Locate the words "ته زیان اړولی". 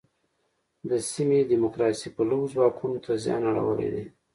3.05-3.89